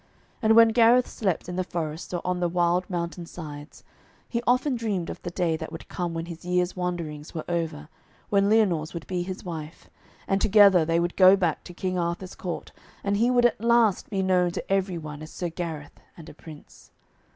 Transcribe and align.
And 0.41 0.55
when 0.55 0.69
Gareth 0.69 1.07
slept 1.07 1.47
in 1.47 1.57
the 1.57 1.63
forests 1.63 2.11
or 2.11 2.23
on 2.25 2.39
the 2.39 2.49
wild 2.49 2.89
mountain 2.89 3.27
sides, 3.27 3.83
he 4.27 4.41
often 4.47 4.75
dreamed 4.75 5.11
of 5.11 5.21
the 5.21 5.29
day 5.29 5.55
that 5.55 5.71
would 5.71 5.87
come 5.89 6.15
when 6.15 6.25
his 6.25 6.43
year's 6.43 6.75
wanderings 6.75 7.35
were 7.35 7.43
over, 7.47 7.87
when 8.29 8.49
Lyonors 8.49 8.95
would 8.95 9.05
be 9.05 9.21
his 9.21 9.43
wife, 9.45 9.91
and 10.27 10.41
together 10.41 10.85
they 10.85 10.99
would 10.99 11.15
go 11.15 11.35
back 11.35 11.63
to 11.65 11.73
King 11.75 11.99
Arthur's 11.99 12.33
court, 12.33 12.71
and 13.03 13.17
he 13.17 13.29
would 13.29 13.45
at 13.45 13.61
last 13.61 14.09
be 14.09 14.23
known 14.23 14.49
to 14.49 14.71
every 14.73 14.97
one 14.97 15.21
as 15.21 15.29
Sir 15.29 15.49
Gareth 15.49 15.99
and 16.17 16.27
a 16.29 16.33
prince. 16.33 16.89